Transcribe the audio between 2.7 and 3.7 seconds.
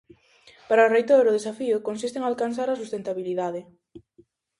sustentabilidade.